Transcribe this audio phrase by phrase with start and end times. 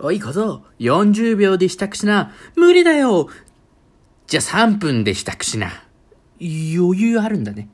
[0.00, 2.32] おい小僧、40秒で支度しな。
[2.54, 3.28] 無理だよ。
[4.28, 5.72] じゃあ3分で支度しな。
[6.40, 7.68] 余裕あるんだね。